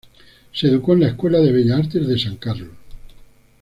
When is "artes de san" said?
1.77-2.37